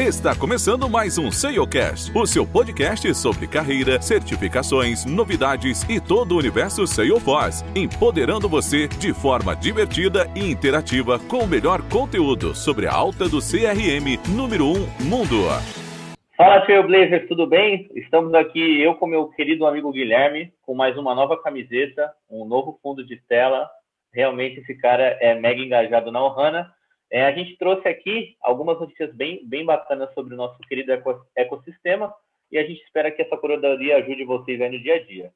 Está 0.00 0.34
começando 0.34 0.88
mais 0.88 1.18
um 1.18 1.30
SEOcast, 1.30 2.10
o 2.16 2.24
seu 2.24 2.46
podcast 2.46 3.14
sobre 3.14 3.46
carreira, 3.46 4.00
certificações, 4.00 5.04
novidades 5.04 5.82
e 5.90 6.00
todo 6.00 6.32
o 6.32 6.38
universo 6.38 6.86
Salesforce, 6.86 7.62
empoderando 7.76 8.48
você 8.48 8.88
de 8.88 9.12
forma 9.12 9.54
divertida 9.54 10.26
e 10.34 10.50
interativa 10.50 11.18
com 11.18 11.40
o 11.40 11.46
melhor 11.46 11.82
conteúdo 11.82 12.54
sobre 12.54 12.86
a 12.86 12.94
alta 12.94 13.28
do 13.28 13.40
CRM 13.40 14.16
número 14.34 14.68
1 14.68 15.04
mundo. 15.04 15.36
Fala, 16.34 16.62
Trailblazers, 16.62 17.28
tudo 17.28 17.46
bem? 17.46 17.90
Estamos 17.94 18.32
aqui, 18.32 18.80
eu 18.80 18.94
com 18.94 19.06
meu 19.06 19.28
querido 19.28 19.66
amigo 19.66 19.92
Guilherme, 19.92 20.50
com 20.62 20.74
mais 20.74 20.96
uma 20.96 21.14
nova 21.14 21.36
camiseta, 21.42 22.10
um 22.30 22.46
novo 22.46 22.80
fundo 22.82 23.04
de 23.04 23.16
tela. 23.28 23.68
Realmente 24.14 24.60
esse 24.60 24.74
cara 24.76 25.18
é 25.20 25.38
mega 25.38 25.60
engajado 25.60 26.10
na 26.10 26.24
Ohana 26.24 26.72
é, 27.10 27.24
a 27.24 27.32
gente 27.32 27.56
trouxe 27.56 27.88
aqui 27.88 28.36
algumas 28.40 28.78
notícias 28.78 29.12
bem, 29.14 29.40
bem 29.44 29.64
bacanas 29.64 30.12
sobre 30.14 30.34
o 30.34 30.36
nosso 30.36 30.58
querido 30.60 30.92
ecossistema 31.36 32.14
e 32.52 32.58
a 32.58 32.62
gente 32.62 32.82
espera 32.82 33.10
que 33.10 33.22
essa 33.22 33.36
curadoria 33.36 33.96
ajude 33.96 34.24
vocês 34.24 34.60
aí 34.60 34.70
no 34.70 34.80
dia 34.80 34.94
a 34.94 35.04
dia. 35.04 35.32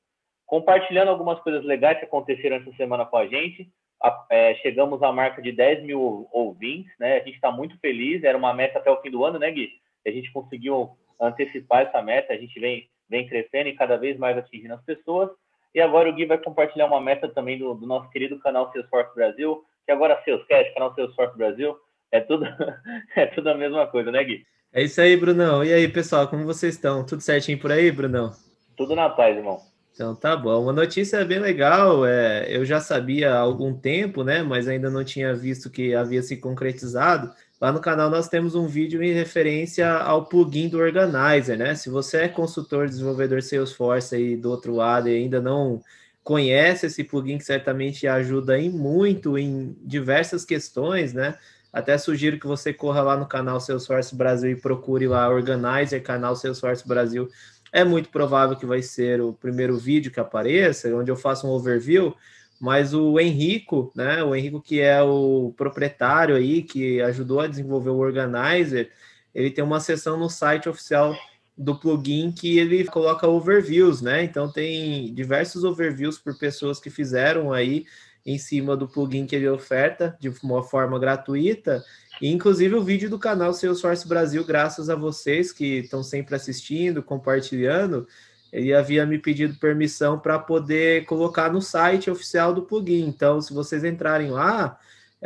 Compartilhando 0.47 1.09
algumas 1.09 1.41
coisas 1.41 1.65
legais 1.65 1.99
que 1.99 2.05
aconteceram 2.05 2.57
essa 2.57 2.73
semana 2.73 3.05
com 3.05 3.17
a 3.17 3.27
gente, 3.27 3.69
a, 4.01 4.27
é, 4.31 4.55
chegamos 4.57 5.03
à 5.03 5.11
marca 5.11 5.43
de 5.43 5.51
10 5.51 5.83
mil 5.85 6.29
ouvintes, 6.31 6.93
né? 6.99 7.17
A 7.17 7.25
gente 7.25 7.35
está 7.35 7.51
muito 7.51 7.79
feliz, 7.79 8.23
era 8.23 8.37
uma 8.37 8.53
meta 8.53 8.79
até 8.79 8.91
o 8.91 9.01
fim 9.01 9.11
do 9.11 9.25
ano, 9.25 9.39
né, 9.39 9.51
Gui? 9.51 9.71
A 10.07 10.11
gente 10.11 10.31
conseguiu 10.33 10.91
antecipar 11.21 11.83
essa 11.83 12.03
meta, 12.03 12.33
a 12.33 12.37
gente 12.37 12.59
vem, 12.61 12.89
vem 13.09 13.27
crescendo 13.27 13.69
e 13.69 13.75
cada 13.75 13.97
vez 13.97 14.19
mais 14.19 14.37
atingindo 14.37 14.75
as 14.75 14.85
pessoas. 14.85 15.31
E 15.75 15.81
agora 15.81 16.09
o 16.09 16.13
Gui 16.13 16.27
vai 16.27 16.39
compartilhar 16.39 16.87
uma 16.87 17.01
meta 17.01 17.29
também 17.29 17.59
do, 17.59 17.75
do 17.75 17.87
nosso 17.87 18.09
querido 18.11 18.39
canal 18.39 18.71
Salesforce 18.71 19.15
Brasil, 19.15 19.65
que 19.85 19.93
agora 19.93 20.21
Salescast, 20.25 20.75
canal 20.75 20.95
Salesforce 20.95 21.37
Brasil, 21.37 21.77
é 22.11 22.21
tudo, 22.21 22.45
é 23.17 23.27
tudo 23.27 23.51
a 23.51 23.55
mesma 23.55 23.87
coisa, 23.87 24.11
né, 24.11 24.23
Gui? 24.25 24.47
É 24.73 24.83
isso 24.83 25.01
aí, 25.01 25.17
Brunão. 25.17 25.65
E 25.65 25.73
aí, 25.73 25.87
pessoal, 25.89 26.27
como 26.27 26.45
vocês 26.45 26.75
estão? 26.75 27.05
Tudo 27.05 27.23
certinho 27.23 27.59
por 27.59 27.71
aí, 27.71 27.91
Brunão? 27.93 28.33
Tudo 28.77 28.97
na 28.97 29.09
paz, 29.09 29.37
irmão. 29.37 29.61
Então 29.95 30.17
tá 30.17 30.37
bom. 30.37 30.61
Uma 30.61 30.73
notícia 30.73 31.25
bem 31.25 31.39
legal. 31.39 32.05
É, 32.05 32.47
eu 32.49 32.65
já 32.65 32.81
sabia 32.81 33.33
há 33.33 33.39
algum 33.39 33.73
tempo, 33.73 34.25
né? 34.25 34.43
Mas 34.43 34.67
ainda 34.67 34.91
não 34.91 35.05
tinha 35.05 35.33
visto 35.33 35.71
que 35.71 35.95
havia 35.95 36.21
se 36.21 36.37
concretizado. 36.37 37.33
Lá 37.61 37.71
no 37.71 37.81
canal 37.81 38.11
nós 38.11 38.29
temos 38.29 38.57
um 38.57 38.67
vídeo 38.67 39.01
em 39.01 39.13
referência 39.13 39.89
ao 39.89 40.27
plugin 40.27 40.69
do 40.69 40.81
Organizer, 40.81 41.57
né? 41.57 41.77
Se 41.77 41.89
você 41.89 42.23
é 42.23 42.29
consultor, 42.29 42.89
desenvolvedor 42.89 43.41
Salesforce 43.41 44.17
aí 44.17 44.37
do 44.37 44.51
outro 44.51 44.75
lado 44.75 45.09
e 45.09 45.15
ainda 45.15 45.41
não 45.41 45.81
conhece 46.25 46.87
esse 46.87 47.05
plugin 47.05 47.37
que 47.37 47.45
certamente 47.45 48.09
ajuda 48.09 48.59
em 48.59 48.71
muito 48.71 49.39
em 49.39 49.77
diversas 49.83 50.45
questões, 50.45 51.13
né? 51.13 51.39
Até 51.71 51.99
sugiro 51.99 52.39
que 52.39 52.47
você 52.47 52.73
corra 52.73 53.03
lá 53.03 53.17
no 53.17 53.27
canal 53.27 53.61
Salesforce 53.61 54.17
Brasil 54.17 54.53
e 54.53 54.61
procure 54.61 55.07
lá 55.07 55.29
Organizer, 55.29 56.03
canal 56.03 56.35
Salesforce 56.35 56.87
Brasil. 56.89 57.29
É 57.71 57.85
muito 57.85 58.09
provável 58.09 58.57
que 58.57 58.65
vai 58.65 58.81
ser 58.81 59.21
o 59.21 59.35
primeiro 59.35 59.77
vídeo 59.77 60.11
que 60.11 60.21
apareça, 60.21 60.95
onde 60.97 61.11
eu 61.11 61.17
faço 61.17 61.47
um 61.47 61.51
overview, 61.51 62.15
mas 62.61 62.95
o 62.95 63.21
Henrico, 63.21 63.93
né? 63.95 64.23
O 64.25 64.35
Henrico 64.35 64.63
que 64.63 64.81
é 64.81 65.03
o 65.03 65.53
proprietário 65.57 66.37
aí, 66.37 66.63
que 66.63 67.03
ajudou 67.03 67.41
a 67.41 67.49
desenvolver 67.49 67.91
o 67.91 67.99
Organizer, 67.99 68.91
ele 69.35 69.51
tem 69.51 69.63
uma 69.63 69.81
seção 69.81 70.17
no 70.17 70.31
site 70.31 70.69
oficial 70.69 71.15
do 71.57 71.77
plugin 71.79 72.33
que 72.33 72.59
ele 72.59 72.85
coloca 72.85 73.29
overviews, 73.29 74.01
né? 74.01 74.25
Então 74.25 74.51
tem 74.51 75.13
diversos 75.15 75.63
overviews 75.65 76.19
por 76.19 76.37
pessoas 76.37 76.81
que 76.81 76.91
fizeram 76.91 77.53
aí 77.53 77.87
em 78.27 78.39
cima 78.39 78.77
do 78.77 78.89
plugin 78.89 79.27
que 79.27 79.37
ele 79.37 79.49
oferta 79.49 80.17
de 80.19 80.29
uma 80.43 80.63
forma 80.63 80.99
gratuita. 80.99 81.85
E, 82.21 82.29
inclusive 82.29 82.75
o 82.75 82.83
vídeo 82.83 83.11
do 83.11 83.19
canal 83.19 83.53
Salesforce 83.53 84.09
Brasil, 84.09 84.45
graças 84.45 84.89
a 84.89 84.95
vocês 84.95 85.53
que 85.53 85.81
estão 85.81 86.03
sempre 86.03 86.35
assistindo, 86.35 87.03
compartilhando, 87.03 88.07
ele 88.53 88.73
havia 88.73 89.05
me 89.05 89.19
pedido 89.19 89.59
permissão 89.59 90.19
para 90.19 90.39
poder 90.39 91.05
colocar 91.07 91.53
no 91.53 91.61
site 91.61 92.11
oficial 92.11 92.55
do 92.55 92.63
plugin. 92.63 93.07
Então, 93.07 93.41
se 93.41 93.53
vocês 93.53 93.85
entrarem 93.85 94.31
lá, 94.31 94.79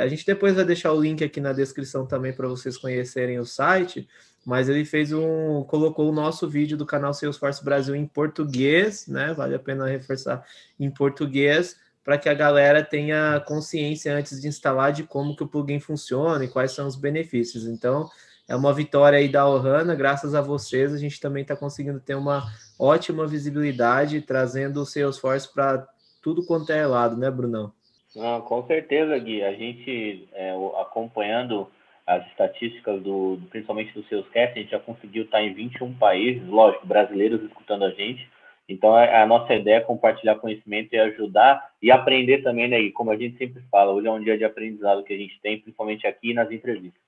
a 0.03 0.09
gente 0.09 0.25
depois 0.25 0.55
vai 0.55 0.65
deixar 0.65 0.93
o 0.93 1.01
link 1.01 1.25
aqui 1.25 1.41
na 1.41 1.53
descrição 1.53 2.07
também 2.07 2.33
para 2.33 2.49
vocês 2.49 2.77
conhecerem 2.77 3.39
o 3.39 3.45
site 3.45 4.09
mas 4.49 4.67
ele 4.67 4.83
fez 4.83 5.13
um, 5.13 5.63
colocou 5.65 6.09
o 6.09 6.13
nosso 6.13 6.49
vídeo 6.49 6.75
do 6.75 6.87
canal 6.87 7.13
Salesforce 7.13 7.63
Brasil 7.63 7.95
em 7.95 8.07
português, 8.07 9.07
né? 9.07 9.35
Vale 9.35 9.55
a 9.55 9.59
pena 9.59 9.87
reforçar 9.87 10.43
em 10.81 10.91
português 10.91 11.77
para 12.03 12.17
que 12.17 12.31
a 12.31 12.35
galera 12.35 12.83
tenha 12.83 13.39
consciência 13.47 14.17
antes 14.17 14.41
de 14.41 14.49
instalar 14.49 14.91
de 14.91 15.03
como 15.03 15.37
que 15.37 15.43
o 15.43 15.47
plugin 15.47 15.79
funciona 15.79 16.43
e 16.43 16.49
quais 16.49 16.73
são 16.73 16.87
os 16.87 16.97
benefícios. 16.97 17.67
Então, 17.67 18.09
é 18.49 18.57
uma 18.57 18.73
vitória 18.73 19.19
aí 19.19 19.29
da 19.29 19.47
Ohana, 19.47 19.95
graças 19.95 20.35
a 20.35 20.41
vocês, 20.41 20.95
a 20.95 20.97
gente 20.97 21.21
também 21.21 21.43
está 21.43 21.55
conseguindo 21.55 22.01
ter 22.01 22.15
uma 22.15 22.51
ótima 22.79 23.27
visibilidade, 23.27 24.23
trazendo 24.23 24.81
o 24.81 24.87
Salesforce 24.87 25.53
para 25.53 25.87
tudo 26.23 26.47
quanto 26.47 26.73
é 26.73 26.87
lado, 26.87 27.19
né, 27.19 27.31
Brunão? 27.31 27.71
Ah, 28.17 28.41
com 28.41 28.67
certeza, 28.67 29.19
Gui. 29.19 29.43
A 29.43 29.53
gente 29.53 30.29
é, 30.33 30.53
acompanhando 30.81 31.69
as 32.07 32.27
estatísticas 32.29 33.03
do, 33.03 33.39
principalmente 33.51 33.93
do 33.93 34.03
seus 34.05 34.27
cast, 34.31 34.59
a 34.59 34.63
gente 34.63 34.71
já 34.71 34.81
conseguiu 34.81 35.25
estar 35.25 35.43
em 35.43 35.53
21 35.53 35.93
países, 35.95 36.47
lógico, 36.49 36.87
brasileiros 36.87 37.43
escutando 37.43 37.85
a 37.85 37.91
gente. 37.91 38.27
Então, 38.69 38.95
a, 38.95 39.23
a 39.23 39.27
nossa 39.27 39.55
ideia 39.55 39.77
é 39.77 39.81
compartilhar 39.81 40.37
conhecimento 40.37 40.93
e 40.95 40.99
ajudar 40.99 41.71
e 41.83 41.91
aprender 41.91 42.43
também, 42.43 42.69
né? 42.69 42.81
E 42.81 42.93
como 42.93 43.11
a 43.11 43.17
gente 43.17 43.37
sempre 43.37 43.63
fala, 43.71 43.93
hoje 43.93 44.07
é 44.07 44.11
um 44.11 44.23
dia 44.23 44.39
de 44.39 44.45
aprendizado 44.45 45.03
que 45.05 45.13
a 45.13 45.17
gente 45.17 45.39
tem, 45.41 45.61
principalmente 45.61 46.07
aqui 46.07 46.33
nas 46.33 46.51
entrevistas. 46.51 47.01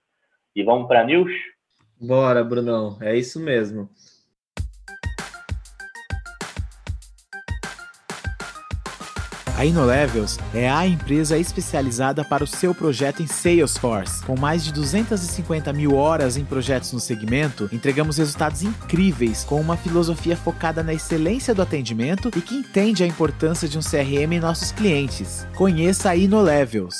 E 0.54 0.62
vamos 0.62 0.86
para 0.86 1.04
news? 1.04 1.32
Bora, 2.00 2.42
Brunão, 2.42 2.98
é 3.00 3.16
isso 3.16 3.38
mesmo. 3.38 3.88
A 9.60 9.66
InnoLevels 9.66 10.38
é 10.54 10.70
a 10.70 10.86
empresa 10.86 11.36
especializada 11.36 12.24
para 12.24 12.42
o 12.42 12.46
seu 12.46 12.74
projeto 12.74 13.22
em 13.22 13.26
Salesforce. 13.26 14.24
Com 14.24 14.34
mais 14.34 14.64
de 14.64 14.72
250 14.72 15.70
mil 15.74 15.96
horas 15.96 16.38
em 16.38 16.46
projetos 16.46 16.94
no 16.94 16.98
segmento, 16.98 17.68
entregamos 17.70 18.16
resultados 18.16 18.62
incríveis 18.62 19.44
com 19.44 19.56
uma 19.56 19.76
filosofia 19.76 20.34
focada 20.34 20.82
na 20.82 20.94
excelência 20.94 21.54
do 21.54 21.60
atendimento 21.60 22.28
e 22.28 22.40
que 22.40 22.54
entende 22.54 23.04
a 23.04 23.06
importância 23.06 23.68
de 23.68 23.76
um 23.76 23.82
CRM 23.82 24.32
em 24.32 24.40
nossos 24.40 24.72
clientes. 24.72 25.46
Conheça 25.54 26.08
a 26.08 26.16
InnoLevels. 26.16 26.96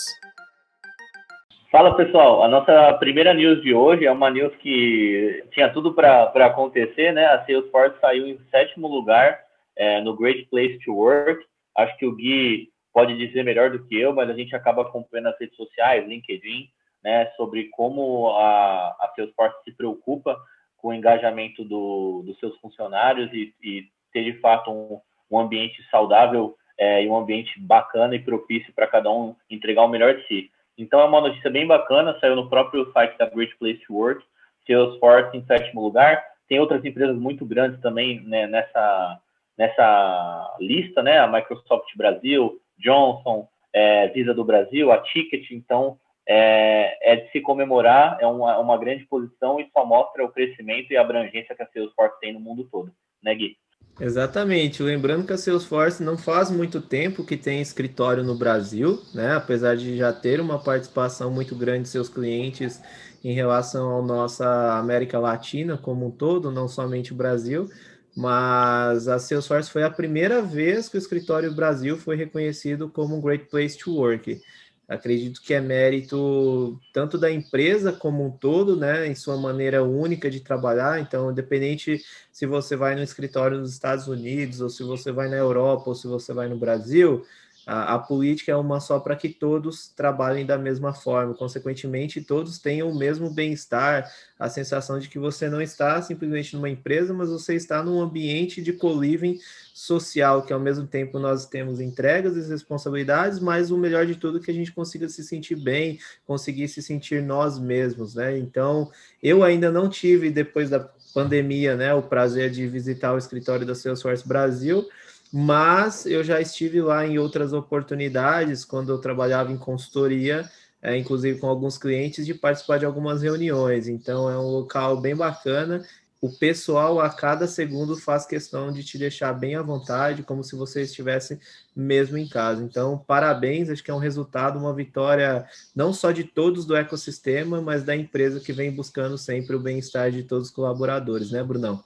Fala 1.73 1.97
pessoal, 1.97 2.45
a 2.45 2.49
nossa 2.49 2.93
primeira 3.01 3.33
news 3.33 3.63
de 3.63 3.73
hoje 3.73 4.05
é 4.05 4.13
uma 4.13 4.29
news 4.29 4.55
que 4.57 5.45
tinha 5.53 5.71
tudo 5.73 5.95
para 5.95 6.31
acontecer, 6.45 7.11
né? 7.15 7.25
A 7.25 7.43
Salesforce 7.47 7.99
saiu 8.03 8.27
em 8.27 8.39
sétimo 8.51 8.87
lugar 8.87 9.39
é, 9.79 10.03
no 10.03 10.15
Great 10.15 10.47
Place 10.51 10.79
to 10.85 10.93
Work 10.93 11.49
Acho 11.81 11.97
que 11.97 12.07
o 12.07 12.15
Gui 12.15 12.71
pode 12.93 13.17
dizer 13.17 13.45
melhor 13.45 13.71
do 13.71 13.85
que 13.85 13.99
eu, 13.99 14.15
mas 14.15 14.29
a 14.29 14.35
gente 14.35 14.55
acaba 14.55 14.83
acompanhando 14.83 15.29
as 15.29 15.39
redes 15.39 15.57
sociais, 15.57 16.07
LinkedIn, 16.07 16.69
né, 17.03 17.27
sobre 17.37 17.69
como 17.71 18.31
a, 18.31 18.89
a 19.01 19.13
Salesforce 19.15 19.57
se 19.65 19.73
preocupa 19.73 20.37
com 20.77 20.89
o 20.89 20.95
engajamento 20.95 21.65
do, 21.65 22.23
dos 22.27 22.39
seus 22.39 22.57
funcionários 22.59 23.33
e, 23.33 23.55
e 23.63 23.89
ter 24.13 24.25
de 24.25 24.39
fato 24.41 24.71
um, 24.71 25.01
um 25.31 25.39
ambiente 25.39 25.83
saudável 25.91 26.57
é, 26.79 27.05
e 27.05 27.09
um 27.09 27.17
ambiente 27.17 27.59
bacana 27.61 28.15
e 28.15 28.19
propício 28.19 28.73
para 28.75 28.87
cada 28.87 29.11
um 29.11 29.35
entregar 29.49 29.83
o 29.83 29.89
melhor 29.89 30.17
de 30.17 30.27
si. 30.27 30.51
Então 30.77 31.01
é 31.01 31.05
uma 31.05 31.21
notícia 31.21 31.51
bem 31.51 31.67
bacana, 31.67 32.19
saiu 32.21 32.35
no 32.35 32.49
próprio 32.49 32.91
site 32.93 33.17
da 33.19 33.29
Great 33.29 33.55
Place 33.59 33.81
to 33.87 33.95
Work, 33.95 34.25
Salesforce 34.67 35.37
em 35.37 35.45
sétimo 35.45 35.83
lugar. 35.83 36.23
Tem 36.49 36.59
outras 36.59 36.85
empresas 36.85 37.17
muito 37.17 37.45
grandes 37.45 37.81
também 37.81 38.21
né, 38.23 38.47
nessa, 38.47 39.21
nessa 39.61 40.57
lista, 40.59 41.03
né? 41.03 41.19
A 41.19 41.27
Microsoft 41.27 41.95
Brasil, 41.95 42.59
Johnson, 42.79 43.47
é, 43.75 44.09
Visa 44.09 44.33
do 44.33 44.43
Brasil, 44.43 44.91
a 44.91 44.97
Ticket, 45.03 45.51
então 45.51 45.99
é, 46.27 47.13
é 47.13 47.17
de 47.17 47.31
se 47.31 47.43
comemorar, 47.43 48.17
é 48.23 48.27
uma, 48.27 48.59
uma, 48.59 48.79
grande 48.79 49.05
posição 49.05 49.61
e 49.61 49.69
só 49.71 49.85
mostra 49.85 50.25
o 50.25 50.33
crescimento 50.33 50.91
e 50.91 50.97
a 50.97 51.03
abrangência 51.03 51.55
que 51.55 51.63
a 51.63 51.67
Salesforce 51.67 52.19
tem 52.21 52.33
no 52.33 52.41
mundo 52.41 52.67
todo, 52.73 52.91
né, 53.23 53.35
Gui? 53.35 53.59
Exatamente. 54.01 54.83
Lembrando 54.83 55.27
que 55.27 55.33
a 55.35 55.37
Salesforce 55.37 56.03
não 56.03 56.17
faz 56.17 56.51
muito 56.51 56.81
tempo 56.81 57.27
que 57.27 57.37
tem 57.37 57.61
escritório 57.61 58.25
no 58.25 58.39
Brasil, 58.39 58.99
né? 59.15 59.35
Apesar 59.37 59.77
de 59.77 59.99
já 59.99 60.11
ter 60.11 60.41
uma 60.41 60.59
participação 60.59 61.31
muito 61.31 61.55
grande 61.55 61.83
de 61.83 61.89
seus 61.91 62.09
clientes 62.09 62.83
em 63.23 63.35
relação 63.35 63.99
à 63.99 64.03
nossa 64.03 64.79
América 64.79 65.19
Latina 65.19 65.77
como 65.77 66.07
um 66.07 66.11
todo, 66.11 66.51
não 66.51 66.67
somente 66.67 67.13
o 67.13 67.17
Brasil 67.17 67.69
mas 68.17 69.09
a 69.09 69.19
Salesforce 69.19 69.71
foi 69.71 69.83
a 69.83 69.91
primeira 69.91 70.43
vez 70.43 70.89
que 70.89 70.97
o 70.97 70.99
escritório 70.99 71.55
Brasil 71.55 71.97
foi 71.97 72.17
reconhecido 72.17 72.89
como 72.89 73.17
um 73.17 73.21
Great 73.21 73.47
Place 73.47 73.79
to 73.79 73.95
Work. 73.95 74.41
Acredito 74.89 75.41
que 75.41 75.55
é 75.55 75.61
mérito 75.61 76.81
tanto 76.93 77.17
da 77.17 77.31
empresa 77.31 77.93
como 77.93 78.27
um 78.27 78.31
todo, 78.31 78.75
né, 78.75 79.07
em 79.07 79.15
sua 79.15 79.37
maneira 79.37 79.85
única 79.85 80.29
de 80.29 80.41
trabalhar. 80.41 81.01
Então, 81.01 81.31
independente 81.31 82.03
se 82.33 82.45
você 82.45 82.75
vai 82.75 82.97
no 82.97 83.03
escritório 83.03 83.61
dos 83.61 83.73
Estados 83.73 84.09
Unidos, 84.09 84.61
ou 84.61 84.69
se 84.69 84.83
você 84.83 85.13
vai 85.13 85.29
na 85.29 85.37
Europa, 85.37 85.85
ou 85.91 85.95
se 85.95 86.09
você 86.09 86.33
vai 86.33 86.49
no 86.49 86.59
Brasil, 86.59 87.25
A, 87.71 87.95
a 87.95 87.99
política 88.01 88.51
é 88.51 88.57
uma 88.57 88.81
só 88.81 88.99
para 88.99 89.15
que 89.15 89.29
todos 89.29 89.91
trabalhem 89.91 90.45
da 90.45 90.59
mesma 90.59 90.93
forma, 90.93 91.35
consequentemente, 91.35 92.21
todos 92.21 92.59
tenham 92.59 92.91
o 92.91 92.99
mesmo 92.99 93.31
bem-estar, 93.31 94.11
a 94.37 94.49
sensação 94.49 94.99
de 94.99 95.09
que 95.09 95.21
você 95.21 95.49
não 95.49 95.63
está 95.63 96.03
simplesmente 96.03 96.57
numa 96.57 96.69
empresa, 96.69 97.15
mas 97.15 97.29
você 97.29 97.55
está 97.55 97.81
num 97.81 98.01
ambiente 98.01 98.61
de 98.61 98.73
coliving 98.73 99.39
social, 99.73 100.43
que 100.43 100.53
ao 100.53 100.59
mesmo 100.59 100.85
tempo 100.85 101.21
nós 101.21 101.47
temos 101.47 101.79
entregas 101.79 102.37
e 102.37 102.51
responsabilidades, 102.51 103.39
mas 103.39 103.71
o 103.71 103.79
melhor 103.79 104.05
de 104.05 104.17
tudo 104.17 104.39
é 104.39 104.41
que 104.41 104.51
a 104.51 104.55
gente 104.55 104.73
consiga 104.73 105.09
se 105.09 105.23
sentir 105.23 105.55
bem, 105.55 105.97
conseguir 106.27 106.67
se 106.67 106.83
sentir 106.83 107.23
nós 107.23 107.57
mesmos, 107.57 108.17
né? 108.17 108.37
Então, 108.37 108.91
eu 109.23 109.45
ainda 109.45 109.71
não 109.71 109.89
tive, 109.89 110.29
depois 110.29 110.71
da 110.71 110.81
pandemia, 111.15 111.77
né, 111.77 111.95
o 111.95 112.03
prazer 112.03 112.51
de 112.51 112.67
visitar 112.67 113.13
o 113.13 113.19
escritório 113.19 113.65
da 113.65 113.77
Salesforce 113.77 114.27
Brasil, 114.27 114.89
mas 115.33 116.07
eu 116.07 116.25
já 116.25 116.41
estive 116.41 116.81
lá 116.81 117.07
em 117.07 117.19
outras 117.19 117.53
oportunidades, 117.53 118.65
quando 118.65 118.91
eu 118.91 118.99
trabalhava 118.99 119.53
em 119.53 119.57
consultoria, 119.57 120.49
é, 120.83 120.97
inclusive 120.97 121.39
com 121.39 121.47
alguns 121.47 121.79
clientes, 121.79 122.27
de 122.27 122.35
participar 122.35 122.79
de 122.79 122.87
algumas 122.87 123.23
reuniões. 123.23 123.87
Então 123.87 124.29
é 124.29 124.39
um 124.39 124.49
local 124.49 125.01
bem 125.01 125.15
bacana. 125.15 125.85
O 126.21 126.31
pessoal 126.31 127.01
a 127.01 127.09
cada 127.09 127.47
segundo 127.47 127.97
faz 127.97 128.27
questão 128.27 128.71
de 128.71 128.85
te 128.85 128.99
deixar 128.99 129.33
bem 129.33 129.55
à 129.55 129.63
vontade, 129.63 130.23
como 130.23 130.45
se 130.45 130.55
você 130.55 130.83
estivesse 130.83 131.41
mesmo 131.75 132.19
em 132.19 132.29
casa. 132.29 132.63
Então, 132.63 132.99
parabéns, 132.99 133.71
acho 133.71 133.83
que 133.83 133.91
é 133.91 133.95
um 133.95 133.99
resultado, 133.99 134.59
uma 134.59 134.75
vitória 134.75 135.47
não 135.75 135.95
só 135.95 136.13
de 136.13 136.25
todos 136.25 136.67
do 136.67 136.77
ecossistema, 136.77 137.63
mas 137.63 137.85
da 137.85 137.97
empresa 137.97 138.41
que 138.41 138.53
vem 138.53 138.71
buscando 138.71 139.17
sempre 139.17 139.57
o 139.57 139.61
bem-estar 139.61 140.11
de 140.11 140.23
todos 140.23 140.49
os 140.49 140.55
colaboradores, 140.55 141.31
né, 141.31 141.43
Brunão? 141.43 141.83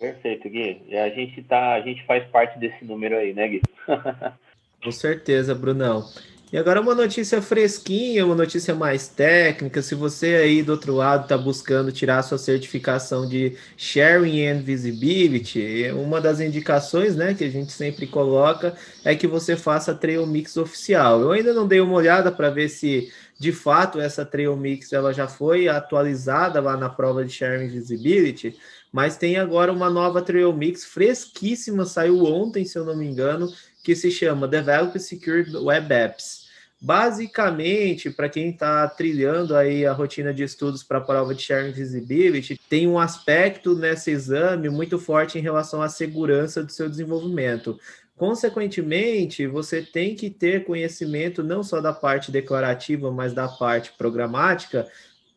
Perfeito, 0.00 0.48
Gui. 0.48 0.96
A 0.96 1.10
gente 1.10 1.42
tá, 1.42 1.74
a 1.74 1.80
gente 1.82 2.04
faz 2.06 2.26
parte 2.30 2.58
desse 2.58 2.82
número 2.86 3.16
aí, 3.16 3.34
né, 3.34 3.46
Gui? 3.46 3.62
Com 4.82 4.90
certeza, 4.90 5.54
Brunão. 5.54 6.08
E 6.52 6.58
agora 6.58 6.80
uma 6.80 6.96
notícia 6.96 7.40
fresquinha, 7.40 8.26
uma 8.26 8.34
notícia 8.34 8.74
mais 8.74 9.06
técnica. 9.06 9.80
Se 9.82 9.94
você 9.94 10.34
aí 10.34 10.64
do 10.64 10.72
outro 10.72 10.92
lado 10.92 11.22
está 11.22 11.38
buscando 11.38 11.92
tirar 11.92 12.24
sua 12.24 12.38
certificação 12.38 13.28
de 13.28 13.56
Sharing 13.76 14.48
and 14.48 14.62
Visibility, 14.62 15.92
uma 15.92 16.20
das 16.20 16.40
indicações 16.40 17.14
né, 17.14 17.34
que 17.34 17.44
a 17.44 17.48
gente 17.48 17.70
sempre 17.70 18.04
coloca 18.08 18.74
é 19.04 19.14
que 19.14 19.28
você 19.28 19.56
faça 19.56 19.92
a 19.92 19.94
Trail 19.94 20.26
Mix 20.26 20.56
oficial. 20.56 21.20
Eu 21.20 21.30
ainda 21.30 21.54
não 21.54 21.68
dei 21.68 21.80
uma 21.80 21.94
olhada 21.94 22.32
para 22.32 22.50
ver 22.50 22.68
se 22.68 23.12
de 23.38 23.52
fato 23.52 24.00
essa 24.00 24.24
Trail 24.26 24.56
Mix 24.56 24.92
ela 24.92 25.12
já 25.12 25.28
foi 25.28 25.68
atualizada 25.68 26.60
lá 26.60 26.76
na 26.76 26.88
prova 26.88 27.24
de 27.24 27.32
Sharing 27.32 27.68
Visibility, 27.68 28.58
mas 28.92 29.16
tem 29.16 29.38
agora 29.38 29.72
uma 29.72 29.88
nova 29.88 30.20
Trail 30.20 30.52
Mix 30.52 30.84
fresquíssima, 30.84 31.86
saiu 31.86 32.24
ontem, 32.24 32.64
se 32.64 32.76
eu 32.76 32.84
não 32.84 32.96
me 32.96 33.06
engano, 33.06 33.48
que 33.82 33.94
se 33.94 34.10
chama 34.10 34.48
Develop 34.48 34.98
Secure 34.98 35.56
Web 35.56 35.92
Apps. 35.92 36.48
Basicamente, 36.82 38.08
para 38.08 38.28
quem 38.28 38.48
está 38.48 38.88
trilhando 38.88 39.54
aí 39.54 39.84
a 39.84 39.92
rotina 39.92 40.32
de 40.32 40.42
estudos 40.42 40.82
para 40.82 40.96
a 40.96 41.02
prova 41.02 41.34
de 41.34 41.42
Sharing 41.42 41.72
Visibility, 41.72 42.58
tem 42.70 42.88
um 42.88 42.98
aspecto 42.98 43.74
nesse 43.74 44.10
exame 44.10 44.70
muito 44.70 44.98
forte 44.98 45.38
em 45.38 45.42
relação 45.42 45.82
à 45.82 45.90
segurança 45.90 46.64
do 46.64 46.72
seu 46.72 46.88
desenvolvimento. 46.88 47.78
Consequentemente, 48.16 49.46
você 49.46 49.82
tem 49.82 50.14
que 50.14 50.30
ter 50.30 50.64
conhecimento 50.64 51.42
não 51.42 51.62
só 51.62 51.82
da 51.82 51.92
parte 51.92 52.30
declarativa, 52.30 53.10
mas 53.10 53.34
da 53.34 53.48
parte 53.48 53.92
programática, 53.96 54.86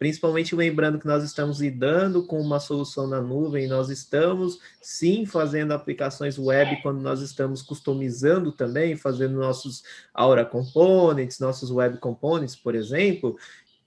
principalmente 0.04 0.54
lembrando 0.54 1.00
que 1.00 1.08
nós 1.08 1.24
estamos 1.24 1.62
lidando 1.62 2.24
com 2.24 2.38
uma 2.42 2.60
solução 2.60 3.08
na 3.08 3.22
nuvem, 3.22 3.70
nós 3.70 3.90
estamos 3.90 4.60
sim 4.82 5.26
fazendo 5.26 5.72
aplicações 5.72 6.38
web 6.38 6.82
quando 6.82 7.00
nós 7.00 7.22
estamos 7.22 7.62
customizando 7.62 8.52
também, 8.52 8.98
fazendo 8.98 9.40
nossos 9.40 9.82
Aura 10.14 10.44
Components, 10.44 11.40
nossos 11.40 11.72
Web 11.72 12.00
Components, 12.00 12.54
por 12.54 12.76
exemplo. 12.76 13.38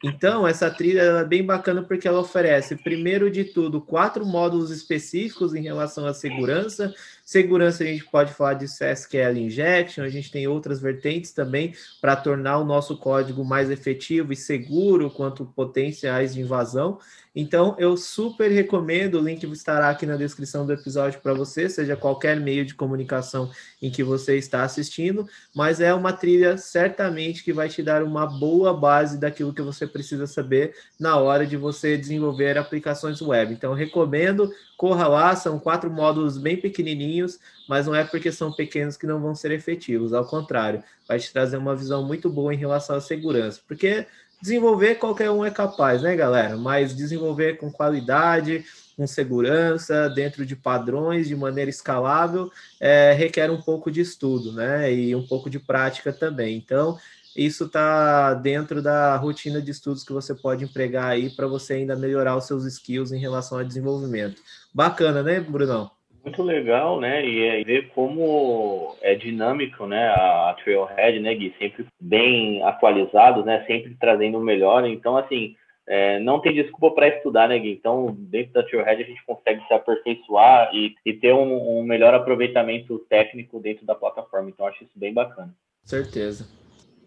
Então, 0.04 0.46
essa 0.46 0.70
trilha 0.70 1.00
é 1.00 1.24
bem 1.24 1.44
bacana 1.44 1.82
porque 1.82 2.06
ela 2.06 2.20
oferece, 2.20 2.76
primeiro 2.76 3.30
de 3.30 3.44
tudo, 3.44 3.80
quatro 3.80 4.26
módulos 4.26 4.70
específicos 4.70 5.54
em 5.54 5.62
relação 5.62 6.06
à 6.06 6.12
segurança, 6.12 6.94
Segurança, 7.26 7.82
a 7.82 7.86
gente 7.88 8.04
pode 8.04 8.32
falar 8.32 8.54
de 8.54 8.66
SQL 8.66 9.36
Injection, 9.36 10.04
a 10.04 10.08
gente 10.08 10.30
tem 10.30 10.46
outras 10.46 10.78
vertentes 10.78 11.32
também 11.32 11.74
para 12.00 12.14
tornar 12.14 12.56
o 12.58 12.64
nosso 12.64 12.96
código 12.96 13.44
mais 13.44 13.68
efetivo 13.68 14.32
e 14.32 14.36
seguro 14.36 15.10
quanto 15.10 15.44
potenciais 15.44 16.34
de 16.34 16.40
invasão. 16.40 17.00
Então, 17.34 17.74
eu 17.80 17.96
super 17.96 18.48
recomendo, 18.50 19.16
o 19.16 19.20
link 19.20 19.42
estará 19.42 19.90
aqui 19.90 20.06
na 20.06 20.16
descrição 20.16 20.64
do 20.64 20.72
episódio 20.72 21.20
para 21.20 21.34
você, 21.34 21.68
seja 21.68 21.96
qualquer 21.96 22.40
meio 22.40 22.64
de 22.64 22.74
comunicação 22.74 23.50
em 23.82 23.90
que 23.90 24.04
você 24.04 24.38
está 24.38 24.62
assistindo, 24.62 25.28
mas 25.54 25.80
é 25.80 25.92
uma 25.92 26.12
trilha 26.12 26.56
certamente 26.56 27.42
que 27.42 27.52
vai 27.52 27.68
te 27.68 27.82
dar 27.82 28.04
uma 28.04 28.24
boa 28.24 28.72
base 28.72 29.18
daquilo 29.18 29.52
que 29.52 29.60
você 29.60 29.85
precisa 29.88 30.26
saber 30.26 30.74
na 30.98 31.16
hora 31.16 31.46
de 31.46 31.56
você 31.56 31.96
desenvolver 31.96 32.58
aplicações 32.58 33.20
web. 33.20 33.52
Então, 33.52 33.74
recomendo, 33.74 34.50
corra 34.76 35.08
lá, 35.08 35.36
são 35.36 35.58
quatro 35.58 35.90
módulos 35.90 36.38
bem 36.38 36.56
pequenininhos, 36.56 37.38
mas 37.68 37.86
não 37.86 37.94
é 37.94 38.04
porque 38.04 38.30
são 38.30 38.52
pequenos 38.52 38.96
que 38.96 39.06
não 39.06 39.20
vão 39.20 39.34
ser 39.34 39.50
efetivos, 39.50 40.12
ao 40.12 40.24
contrário, 40.24 40.82
vai 41.08 41.18
te 41.18 41.32
trazer 41.32 41.56
uma 41.56 41.76
visão 41.76 42.04
muito 42.04 42.28
boa 42.28 42.52
em 42.52 42.58
relação 42.58 42.96
à 42.96 43.00
segurança, 43.00 43.60
porque 43.66 44.06
Desenvolver 44.40 44.96
qualquer 44.96 45.30
um 45.30 45.44
é 45.44 45.50
capaz, 45.50 46.02
né, 46.02 46.14
galera? 46.14 46.56
Mas 46.56 46.94
desenvolver 46.94 47.56
com 47.56 47.72
qualidade, 47.72 48.64
com 48.94 49.06
segurança, 49.06 50.10
dentro 50.10 50.44
de 50.44 50.54
padrões, 50.54 51.26
de 51.26 51.34
maneira 51.34 51.70
escalável, 51.70 52.50
é, 52.78 53.12
requer 53.12 53.50
um 53.50 53.60
pouco 53.60 53.90
de 53.90 54.02
estudo, 54.02 54.52
né? 54.52 54.92
E 54.92 55.14
um 55.16 55.26
pouco 55.26 55.48
de 55.48 55.58
prática 55.58 56.12
também. 56.12 56.56
Então, 56.56 56.98
isso 57.36 57.64
está 57.64 58.32
dentro 58.34 58.82
da 58.82 59.16
rotina 59.16 59.60
de 59.60 59.70
estudos 59.70 60.02
que 60.02 60.12
você 60.12 60.34
pode 60.34 60.64
empregar 60.64 61.10
aí 61.10 61.28
para 61.28 61.46
você 61.46 61.74
ainda 61.74 61.94
melhorar 61.94 62.36
os 62.36 62.46
seus 62.46 62.64
skills 62.64 63.12
em 63.12 63.20
relação 63.20 63.58
ao 63.58 63.64
desenvolvimento. 63.64 64.40
Bacana, 64.74 65.22
né, 65.22 65.40
Brunão? 65.40 65.90
Muito 66.24 66.42
legal, 66.42 66.98
né? 66.98 67.24
E 67.24 67.44
é 67.44 67.62
ver 67.62 67.88
como 67.94 68.96
é 69.00 69.14
dinâmico, 69.14 69.86
né? 69.86 70.08
A 70.08 70.56
Trailhead, 70.64 71.20
né, 71.20 71.34
Gui? 71.34 71.54
Sempre 71.56 71.86
bem 72.00 72.62
atualizado, 72.64 73.44
né? 73.44 73.64
Sempre 73.66 73.96
trazendo 74.00 74.38
o 74.38 74.42
melhor. 74.42 74.84
Então, 74.86 75.16
assim, 75.16 75.54
é, 75.86 76.18
não 76.18 76.40
tem 76.40 76.52
desculpa 76.52 76.96
para 76.96 77.08
estudar, 77.08 77.48
né, 77.48 77.56
Gui? 77.58 77.70
Então, 77.70 78.16
dentro 78.18 78.54
da 78.54 78.64
Trailhead, 78.64 79.04
a 79.04 79.06
gente 79.06 79.24
consegue 79.24 79.64
se 79.68 79.72
aperfeiçoar 79.72 80.74
e, 80.74 80.96
e 81.04 81.12
ter 81.12 81.32
um, 81.32 81.78
um, 81.78 81.84
melhor 81.84 82.12
aproveitamento 82.12 82.98
técnico 83.08 83.60
dentro 83.60 83.86
da 83.86 83.94
plataforma. 83.94 84.50
Então, 84.50 84.66
acho 84.66 84.82
isso 84.82 84.92
bem 84.96 85.14
bacana. 85.14 85.54
Certeza. 85.84 86.48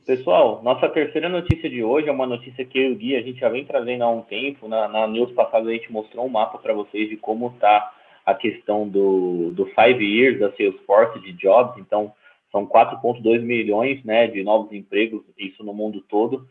Pessoal, 0.10 0.60
nossa 0.64 0.90
terceira 0.90 1.30
notícia 1.30 1.70
de 1.70 1.84
hoje 1.84 2.10
é 2.10 2.12
uma 2.12 2.26
notícia 2.26 2.66
que 2.66 2.80
eu 2.80 2.90
e 2.90 2.92
o 2.94 2.96
Gui, 2.96 3.16
a 3.16 3.22
gente 3.22 3.40
já 3.40 3.48
vem 3.48 3.64
trazendo 3.64 4.04
há 4.04 4.10
um 4.10 4.24
tempo. 4.24 4.68
Na, 4.68 4.88
na 4.88 5.06
news 5.06 5.32
passada, 5.34 5.70
a 5.70 5.72
gente 5.72 5.92
mostrou 5.92 6.26
um 6.26 6.30
mapa 6.30 6.58
para 6.58 6.74
vocês 6.74 7.10
de 7.10 7.16
como 7.16 7.50
está 7.50 7.94
a 8.26 8.34
questão 8.34 8.90
do, 8.90 9.52
do 9.52 9.68
Five 9.68 10.04
Years 10.04 10.40
da 10.40 10.52
Salesforce 10.54 11.20
de 11.20 11.34
jobs, 11.34 11.78
então 11.78 12.12
são 12.52 12.66
4,2 12.66 13.40
milhões 13.44 14.04
né, 14.04 14.26
de 14.26 14.42
novos 14.42 14.74
empregos, 14.74 15.22
isso 15.38 15.64
no 15.64 15.76
mundo 15.76 16.04
todo. 16.10 16.48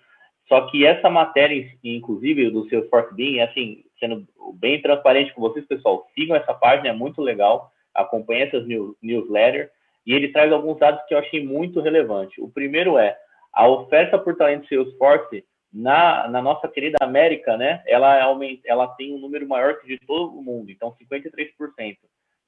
Só 0.47 0.61
que 0.69 0.87
essa 0.87 1.11
matéria, 1.11 1.69
inclusive, 1.83 2.51
do 2.51 2.69
Salesforce 2.71 3.13
Bean, 3.13 3.43
assim, 3.43 3.83
sendo 3.99 4.25
bem 4.55 4.81
transparente 4.81 5.35
com 5.35 5.41
vocês, 5.41 5.67
pessoal, 5.67 6.07
sigam 6.15 6.37
essa 6.37 6.55
página, 6.55 6.91
é 6.91 6.93
muito 6.93 7.21
legal, 7.21 7.73
acompanhem 7.93 8.45
essas 8.45 8.65
news, 8.69 8.95
newsletters, 9.03 9.69
e 10.07 10.13
ele 10.13 10.29
traz 10.29 10.53
alguns 10.53 10.79
dados 10.79 11.05
que 11.09 11.15
eu 11.15 11.19
achei 11.19 11.45
muito 11.45 11.81
relevantes. 11.81 12.39
O 12.39 12.49
primeiro 12.49 12.97
é, 12.97 13.19
a 13.53 13.69
oferta 13.69 14.19
por 14.19 14.37
talento 14.37 14.69
Salesforce 14.69 15.45
na, 15.73 16.29
na 16.29 16.41
nossa 16.41 16.69
querida 16.69 16.97
América, 17.01 17.57
né, 17.57 17.83
ela, 17.87 18.23
aumenta, 18.23 18.63
ela 18.67 18.87
tem 18.89 19.15
um 19.15 19.19
número 19.19 19.47
maior 19.47 19.79
que 19.81 19.87
de 19.87 19.99
todo 20.07 20.39
o 20.39 20.43
mundo, 20.43 20.71
então 20.71 20.95
53%. 20.95 21.97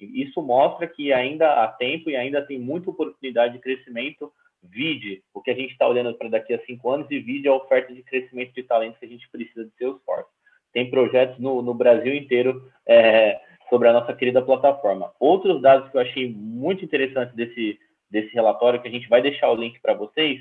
Isso 0.00 0.40
mostra 0.40 0.87
que 0.87 1.12
ainda 1.12 1.62
há 1.62 1.69
tempo 1.69 2.09
e 2.09 2.16
ainda 2.16 2.40
tem 2.40 2.59
muita 2.59 2.88
oportunidade 2.90 3.52
de 3.52 3.59
crescimento. 3.59 4.33
Vide 4.62 5.23
o 5.35 5.42
que 5.42 5.50
a 5.50 5.54
gente 5.54 5.73
está 5.73 5.87
olhando 5.87 6.14
para 6.14 6.28
daqui 6.28 6.54
a 6.54 6.64
cinco 6.64 6.90
anos 6.90 7.07
e 7.11 7.19
vide 7.19 7.49
a 7.49 7.54
oferta 7.54 7.92
de 7.92 8.02
crescimento 8.02 8.54
de 8.54 8.62
talentos 8.62 8.99
que 8.99 9.04
a 9.04 9.09
gente 9.09 9.28
precisa 9.28 9.64
de 9.64 9.73
Salesforce. 9.78 10.30
Tem 10.73 10.90
projetos 10.90 11.38
no, 11.38 11.61
no 11.61 11.75
Brasil 11.75 12.14
inteiro 12.14 12.71
é, 12.87 13.40
sobre 13.69 13.88
a 13.88 13.92
nossa 13.92 14.14
querida 14.14 14.40
plataforma. 14.40 15.12
Outros 15.19 15.61
dados 15.61 15.90
que 15.90 15.97
eu 15.97 16.00
achei 16.00 16.33
muito 16.33 16.85
interessantes 16.85 17.35
desse, 17.35 17.78
desse 18.11 18.33
relatório, 18.35 18.80
que 18.80 18.88
a 18.88 18.90
gente 18.90 19.09
vai 19.09 19.21
deixar 19.21 19.50
o 19.50 19.57
link 19.57 19.80
para 19.80 19.95
vocês, 19.95 20.40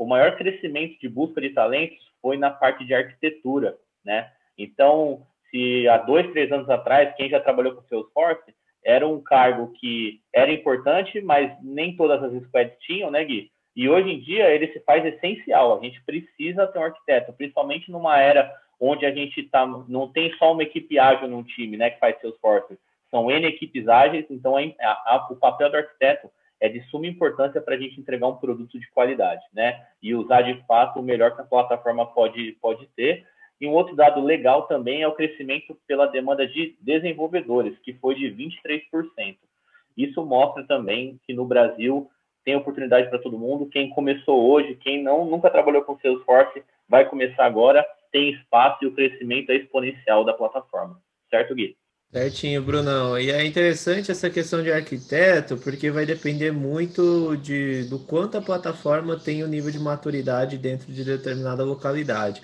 o 0.00 0.06
maior 0.06 0.34
crescimento 0.34 0.98
de 0.98 1.10
busca 1.10 1.42
de 1.42 1.50
talentos 1.50 1.98
foi 2.22 2.38
na 2.38 2.48
parte 2.48 2.86
de 2.86 2.94
arquitetura, 2.94 3.76
né? 4.02 4.32
Então, 4.56 5.26
se 5.50 5.86
há 5.88 5.98
dois, 5.98 6.30
três 6.32 6.50
anos 6.50 6.70
atrás, 6.70 7.14
quem 7.16 7.28
já 7.28 7.38
trabalhou 7.38 7.74
com 7.74 7.82
Salesforce, 7.82 8.54
era 8.82 9.06
um 9.06 9.20
cargo 9.20 9.74
que 9.78 10.22
era 10.34 10.50
importante, 10.50 11.20
mas 11.20 11.52
nem 11.62 11.94
todas 11.96 12.22
as 12.24 12.42
squads 12.44 12.78
tinham, 12.80 13.10
né, 13.10 13.22
Gui? 13.22 13.50
E 13.76 13.90
hoje 13.90 14.08
em 14.08 14.20
dia 14.20 14.48
ele 14.48 14.72
se 14.72 14.80
faz 14.80 15.04
essencial. 15.04 15.78
A 15.78 15.82
gente 15.82 16.02
precisa 16.04 16.66
ter 16.66 16.78
um 16.78 16.84
arquiteto, 16.84 17.34
principalmente 17.34 17.90
numa 17.90 18.18
era 18.18 18.50
onde 18.80 19.04
a 19.04 19.12
gente 19.12 19.42
tá, 19.50 19.66
não 19.66 20.10
tem 20.10 20.32
só 20.38 20.52
uma 20.52 20.62
equipe 20.62 20.98
ágil 20.98 21.28
num 21.28 21.42
time, 21.42 21.76
né, 21.76 21.90
que 21.90 22.00
faz 22.00 22.18
Salesforce. 22.22 22.78
São 23.10 23.30
N 23.30 23.46
equipes 23.46 23.86
ágeis, 23.86 24.24
então 24.30 24.56
a, 24.56 24.62
a, 24.62 25.28
o 25.30 25.36
papel 25.36 25.68
do 25.68 25.76
arquiteto 25.76 26.30
é 26.60 26.68
de 26.68 26.80
suma 26.90 27.06
importância 27.06 27.60
para 27.60 27.74
a 27.74 27.78
gente 27.78 27.98
entregar 27.98 28.28
um 28.28 28.36
produto 28.36 28.78
de 28.78 28.88
qualidade, 28.90 29.42
né? 29.52 29.82
E 30.02 30.14
usar 30.14 30.42
de 30.42 30.54
fato 30.66 31.00
o 31.00 31.02
melhor 31.02 31.34
que 31.34 31.40
a 31.40 31.44
plataforma 31.44 32.06
pode, 32.06 32.52
pode 32.60 32.86
ter. 32.94 33.26
E 33.60 33.66
um 33.66 33.72
outro 33.72 33.96
dado 33.96 34.22
legal 34.22 34.62
também 34.62 35.02
é 35.02 35.08
o 35.08 35.14
crescimento 35.14 35.76
pela 35.86 36.06
demanda 36.06 36.46
de 36.46 36.76
desenvolvedores, 36.80 37.78
que 37.80 37.94
foi 37.94 38.14
de 38.14 38.26
23%. 38.26 39.36
Isso 39.96 40.24
mostra 40.24 40.64
também 40.64 41.18
que 41.26 41.32
no 41.32 41.44
Brasil 41.44 42.10
tem 42.44 42.56
oportunidade 42.56 43.08
para 43.08 43.18
todo 43.18 43.38
mundo. 43.38 43.68
Quem 43.68 43.90
começou 43.90 44.50
hoje, 44.50 44.76
quem 44.76 45.02
não 45.02 45.24
nunca 45.24 45.50
trabalhou 45.50 45.82
com 45.82 45.98
Salesforce, 45.98 46.62
vai 46.88 47.04
começar 47.08 47.44
agora, 47.44 47.86
tem 48.10 48.30
espaço 48.30 48.84
e 48.84 48.86
o 48.86 48.94
crescimento 48.94 49.50
é 49.50 49.56
exponencial 49.56 50.24
da 50.24 50.32
plataforma. 50.32 51.00
Certo, 51.28 51.54
Gui? 51.54 51.76
Certinho, 52.12 52.60
Brunão. 52.62 53.16
E 53.18 53.30
é 53.30 53.44
interessante 53.44 54.10
essa 54.10 54.28
questão 54.28 54.62
de 54.64 54.72
arquiteto, 54.72 55.56
porque 55.56 55.92
vai 55.92 56.04
depender 56.04 56.50
muito 56.50 57.36
de, 57.36 57.84
do 57.84 58.00
quanto 58.00 58.36
a 58.36 58.42
plataforma 58.42 59.16
tem 59.16 59.44
o 59.44 59.46
nível 59.46 59.70
de 59.70 59.78
maturidade 59.78 60.58
dentro 60.58 60.92
de 60.92 61.04
determinada 61.04 61.62
localidade. 61.62 62.42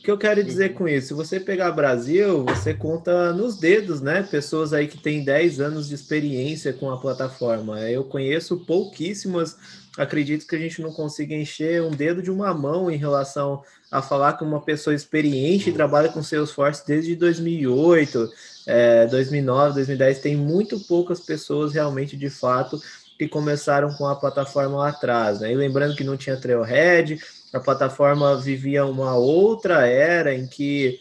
O 0.00 0.02
que 0.02 0.10
eu 0.10 0.16
quero 0.18 0.42
dizer 0.42 0.70
com 0.74 0.88
isso? 0.88 1.08
Se 1.08 1.14
você 1.14 1.38
pegar 1.38 1.72
Brasil, 1.72 2.42
você 2.44 2.72
conta 2.74 3.32
nos 3.34 3.56
dedos, 3.58 4.00
né? 4.00 4.22
Pessoas 4.22 4.72
aí 4.72 4.88
que 4.88 4.98
têm 4.98 5.22
10 5.22 5.60
anos 5.60 5.88
de 5.88 5.94
experiência 5.94 6.72
com 6.72 6.90
a 6.90 6.98
plataforma. 6.98 7.80
Eu 7.82 8.04
conheço 8.04 8.64
pouquíssimas, 8.64 9.56
acredito 9.96 10.46
que 10.46 10.56
a 10.56 10.58
gente 10.58 10.80
não 10.80 10.92
consiga 10.92 11.34
encher 11.34 11.82
um 11.82 11.90
dedo 11.90 12.22
de 12.22 12.30
uma 12.30 12.54
mão 12.54 12.90
em 12.90 12.96
relação 12.96 13.62
a 13.90 14.00
falar 14.00 14.34
com 14.34 14.44
uma 14.44 14.60
pessoa 14.60 14.94
experiente 14.94 15.70
trabalha 15.72 16.08
com 16.08 16.22
Salesforce 16.22 16.86
desde 16.86 17.14
2008 17.14 18.30
é, 18.66 19.06
2009, 19.06 19.74
2010, 19.74 20.20
tem 20.20 20.36
muito 20.36 20.78
poucas 20.80 21.20
pessoas 21.20 21.72
realmente 21.72 22.16
de 22.16 22.30
fato 22.30 22.80
que 23.18 23.28
começaram 23.28 23.92
com 23.94 24.06
a 24.06 24.16
plataforma 24.16 24.78
lá 24.78 24.88
atrás. 24.88 25.40
Né? 25.40 25.52
E 25.52 25.56
lembrando 25.56 25.96
que 25.96 26.04
não 26.04 26.16
tinha 26.16 26.36
Trailhead, 26.36 27.18
a 27.52 27.60
plataforma 27.60 28.36
vivia 28.40 28.84
uma 28.84 29.14
outra 29.16 29.86
era 29.86 30.34
em 30.34 30.46
que 30.46 31.00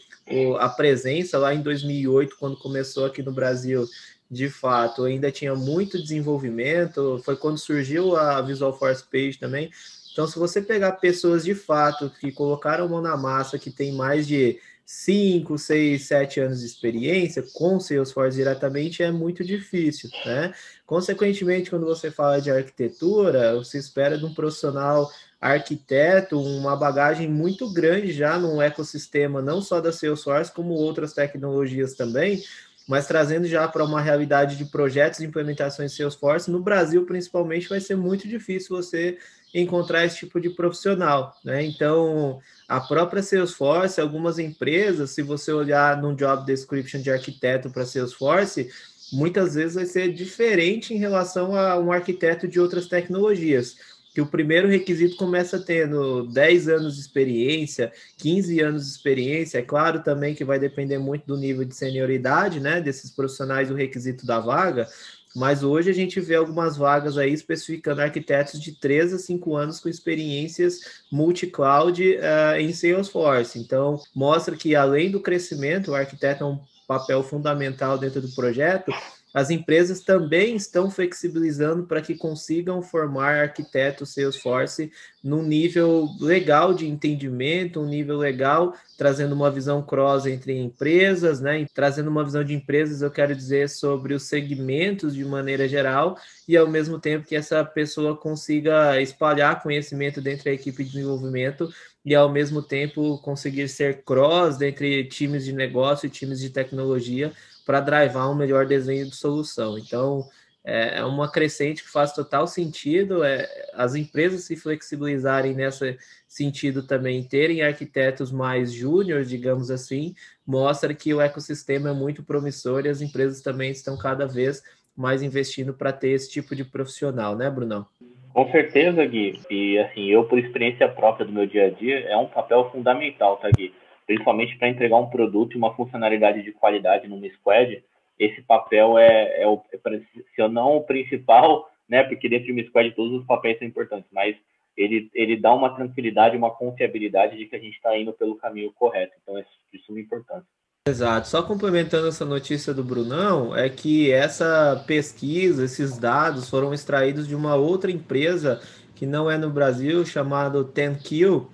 a 0.60 0.70
presença 0.70 1.38
lá 1.38 1.54
em 1.54 1.62
2008, 1.62 2.38
quando 2.40 2.58
começou 2.58 3.06
aqui 3.06 3.22
no 3.22 3.34
Brasil, 3.34 3.86
de 4.32 4.50
fato, 4.50 5.04
ainda 5.04 5.30
tinha 5.30 5.54
muito 5.54 6.02
desenvolvimento. 6.02 7.22
Foi 7.26 7.36
quando 7.36 7.58
surgiu 7.58 8.16
a 8.16 8.42
Visual 8.42 8.78
Force 8.78 9.04
Page 9.04 9.38
também. 9.38 9.70
Então, 10.14 10.26
se 10.26 10.40
você 10.40 10.62
pegar 10.62 10.94
pessoas 10.94 11.44
de 11.44 11.54
fato 11.54 12.10
que 12.10 12.32
colocaram 12.32 12.88
mão 12.88 13.02
na 13.02 13.18
massa, 13.18 13.60
que 13.60 13.70
tem 13.70 13.92
mais 13.92 14.26
de 14.26 14.58
5, 14.86 15.58
6, 15.58 16.06
7 16.06 16.40
anos 16.40 16.60
de 16.62 16.66
experiência 16.66 17.44
com 17.54 17.80
Salesforce 17.80 18.38
diretamente 18.38 19.04
é 19.04 19.12
muito 19.12 19.44
difícil, 19.44 20.10
né? 20.26 20.54
Consequentemente, 20.86 21.70
quando 21.70 21.86
você 21.86 22.10
fala 22.12 22.42
de 22.42 22.52
arquitetura, 22.52 23.56
você 23.56 23.78
espera 23.78 24.18
de 24.18 24.26
um 24.26 24.34
profissional 24.34 25.10
arquiteto 25.40 26.40
uma 26.40 26.76
bagagem 26.76 27.28
muito 27.28 27.74
grande 27.74 28.12
já 28.12 28.38
no 28.38 28.62
ecossistema, 28.62 29.42
não 29.42 29.62
só 29.62 29.82
da 29.82 29.92
Salesforce, 29.92 30.52
como 30.52 30.74
outras 30.74 31.14
tecnologias 31.14 31.96
também, 31.96 32.44
mas 32.92 33.08
trazendo 33.08 33.48
já 33.48 33.66
para 33.70 33.86
uma 33.86 34.02
realidade 34.02 34.58
de 34.58 34.66
projetos 34.66 35.20
de 35.20 35.26
implementação 35.26 35.86
em 35.86 35.88
Salesforce, 35.88 36.52
no 36.52 36.60
Brasil 36.60 37.06
principalmente 37.06 37.70
vai 37.70 37.80
ser 37.80 37.96
muito 37.96 38.28
difícil 38.28 38.76
você 38.76 39.18
encontrar 39.56 40.04
esse 40.04 40.18
tipo 40.18 40.42
de 40.42 40.50
profissional, 40.50 41.34
né? 41.42 41.64
Então, 41.64 42.42
a 42.68 42.82
própria 42.82 43.24
Salesforce, 43.24 44.02
algumas 44.02 44.40
empresas, 44.40 45.12
se 45.12 45.22
você 45.22 45.54
olhar 45.54 46.02
num 46.02 46.14
job 46.14 46.46
description 46.46 47.00
de 47.00 47.10
arquiteto 47.10 47.70
para 47.70 47.86
Salesforce, 47.86 48.70
muitas 49.14 49.56
vezes 49.56 49.76
vai 49.76 49.86
ser 49.86 50.12
diferente 50.12 50.94
em 50.94 50.98
relação 50.98 51.56
a 51.56 51.80
um 51.80 51.94
arquiteto 51.94 52.46
de 52.46 52.60
outras 52.60 52.88
tecnologias. 52.88 53.78
Que 54.14 54.22
o 54.22 54.26
primeiro 54.26 54.68
requisito 54.68 55.16
começa 55.16 55.60
tendo 55.60 56.28
10 56.28 56.68
anos 56.68 56.96
de 56.96 57.02
experiência, 57.02 57.92
15 58.18 58.60
anos 58.60 58.84
de 58.84 58.90
experiência. 58.92 59.60
É 59.60 59.62
claro 59.62 60.04
também 60.04 60.36
que 60.36 60.44
vai 60.44 60.60
depender 60.60 60.98
muito 60.98 61.26
do 61.26 61.38
nível 61.38 61.64
de 61.64 61.76
senioridade, 61.76 62.60
né, 62.60 62.82
desses 62.82 63.10
profissionais, 63.10 63.72
o 63.72 63.76
requisito 63.76 64.26
da 64.26 64.40
vaga, 64.40 64.88
mas 65.36 65.64
hoje 65.64 65.90
a 65.90 65.94
gente 65.94 66.20
vê 66.20 66.36
algumas 66.36 66.76
vagas 66.76 67.18
aí 67.18 67.32
especificando 67.32 68.02
arquitetos 68.02 68.60
de 68.60 68.74
3 68.74 69.14
a 69.14 69.20
5 69.20 69.56
anos 69.56 69.80
com 69.80 69.88
experiências 69.88 71.04
multi-cloud 71.12 72.04
uh, 72.04 72.58
em 72.60 72.74
Salesforce. 72.74 73.58
Então, 73.58 74.00
mostra 74.14 74.56
que 74.56 74.76
além 74.76 75.10
do 75.10 75.22
crescimento, 75.22 75.92
o 75.92 75.96
arquiteto 75.96 76.44
é 76.44 76.48
um 76.48 76.60
papel 76.88 77.24
fundamental 77.24 77.98
dentro 77.98 78.20
do 78.22 78.30
projeto, 78.34 78.92
as 79.34 79.50
empresas 79.50 80.02
também 80.02 80.56
estão 80.56 80.92
flexibilizando 80.92 81.84
para 81.84 82.02
que 82.02 82.16
consigam 82.16 82.82
formar 82.82 83.40
arquitetos 83.40 84.14
Salesforce 84.14 84.92
num 85.24 85.42
nível 85.42 86.10
legal 86.20 86.74
de 86.74 86.88
entendimento, 86.88 87.80
um 87.80 87.88
nível 87.88 88.18
legal, 88.18 88.76
trazendo 88.98 89.34
uma 89.34 89.50
visão 89.50 89.82
cross 89.82 90.26
entre 90.26 90.58
empresas, 90.58 91.40
né? 91.40 91.66
Trazendo 91.74 92.10
uma 92.10 92.24
visão 92.24 92.44
de 92.44 92.54
empresas, 92.54 93.02
eu 93.02 93.12
quero 93.12 93.36
dizer 93.36 93.70
sobre 93.70 94.14
os 94.14 94.24
segmentos 94.24 95.14
de 95.14 95.24
maneira 95.24 95.68
geral, 95.68 96.18
e 96.48 96.58
ao 96.58 96.68
mesmo 96.68 97.00
tempo 97.00 97.28
que 97.28 97.36
essa 97.36 97.64
pessoa 97.64 98.18
consiga 98.18 99.00
espalhar 99.02 99.62
conhecimento 99.64 100.20
dentro 100.22 100.46
da 100.46 100.52
equipe 100.52 100.84
de 100.84 100.92
desenvolvimento 100.92 101.72
e 102.04 102.16
ao 102.16 102.30
mesmo 102.30 102.62
tempo 102.62 103.20
conseguir 103.20 103.68
ser 103.70 104.04
cross 104.04 104.60
entre 104.62 105.06
times 105.06 105.46
de 105.46 105.54
negócio 105.54 106.08
e 106.08 106.10
times 106.10 106.40
de 106.40 106.50
tecnologia 106.50 107.32
para 107.66 107.80
drivar 107.80 108.30
um 108.30 108.36
melhor 108.36 108.66
desenho 108.66 109.06
de 109.06 109.16
solução. 109.16 109.78
Então, 109.78 110.28
é, 110.64 111.00
é 111.00 111.06
uma 111.06 111.30
crescente 111.30 111.84
que 111.84 111.90
faz 111.90 112.14
total 112.14 112.46
sentido 112.46 113.24
é, 113.24 113.48
as 113.74 113.96
empresas 113.96 114.44
se 114.44 114.56
flexibilizarem 114.56 115.54
nesse 115.54 115.98
sentido 116.28 116.86
também, 116.86 117.24
terem 117.24 117.62
arquitetos 117.64 118.32
mais 118.32 118.72
júnior, 118.72 119.24
digamos 119.24 119.72
assim, 119.72 120.14
mostra 120.46 120.94
que 120.94 121.14
o 121.14 121.22
ecossistema 121.22 121.90
é 121.90 121.94
muito 121.94 122.24
promissor 122.24 122.86
e 122.86 122.90
as 122.90 123.02
empresas 123.02 123.42
também 123.42 123.72
estão 123.72 123.98
cada 123.98 124.28
vez 124.28 124.64
mais 124.96 125.24
investindo 125.24 125.74
para 125.74 125.92
ter 125.92 126.10
esse 126.10 126.30
tipo 126.30 126.56
de 126.56 126.64
profissional, 126.64 127.36
né, 127.36 127.50
Brunão? 127.50 127.88
Com 128.34 128.50
certeza, 128.52 129.06
Gui. 129.06 129.42
E 129.50 129.78
assim, 129.80 130.06
eu, 130.06 130.24
por 130.26 130.40
experiência 130.40 130.88
própria 130.88 131.26
do 131.26 131.34
meu 131.34 131.46
dia 131.46 131.66
a 131.66 131.70
dia, 131.70 132.00
é 132.02 132.16
um 132.16 132.28
papel 132.28 132.70
fundamental, 132.72 133.38
tá, 133.38 133.50
Gui? 133.50 133.74
Principalmente 134.12 134.58
para 134.58 134.68
entregar 134.68 134.98
um 134.98 135.10
produto 135.10 135.54
e 135.54 135.58
uma 135.58 135.74
funcionalidade 135.74 136.44
de 136.44 136.52
qualidade 136.52 137.08
numa 137.08 137.30
squad, 137.30 137.82
esse 138.20 138.42
papel 138.42 138.98
é, 138.98 139.42
é, 139.42 139.48
o, 139.48 139.62
é 139.72 140.00
se 140.36 140.48
não 140.50 140.76
o 140.76 140.84
principal, 140.84 141.70
né? 141.88 142.04
Porque 142.04 142.28
dentro 142.28 142.48
de 142.48 142.52
uma 142.52 142.64
squad 142.68 142.92
todos 142.92 143.22
os 143.22 143.26
papéis 143.26 143.58
são 143.58 143.66
importantes, 143.66 144.10
mas 144.12 144.36
ele, 144.76 145.10
ele 145.14 145.38
dá 145.38 145.54
uma 145.54 145.74
tranquilidade, 145.74 146.36
uma 146.36 146.52
confiabilidade 146.52 147.38
de 147.38 147.46
que 147.46 147.56
a 147.56 147.60
gente 147.60 147.76
está 147.76 147.98
indo 147.98 148.12
pelo 148.12 148.36
caminho 148.36 148.74
correto. 148.74 149.14
Então 149.22 149.38
é 149.38 149.46
de 149.72 149.80
suma 149.86 150.02
importância. 150.02 150.46
Exato. 150.86 151.28
Só 151.30 151.42
complementando 151.42 152.08
essa 152.08 152.26
notícia 152.26 152.74
do 152.74 152.84
Brunão, 152.84 153.56
é 153.56 153.70
que 153.70 154.12
essa 154.12 154.84
pesquisa, 154.86 155.64
esses 155.64 155.98
dados 155.98 156.50
foram 156.50 156.74
extraídos 156.74 157.28
de 157.28 157.36
uma 157.36 157.56
outra 157.56 157.90
empresa 157.90 158.62
que 158.96 159.06
não 159.06 159.32
é 159.32 159.38
no 159.38 159.50
Brasil, 159.50 160.06
chamada 160.06 160.64
Tenkill, 160.64 161.50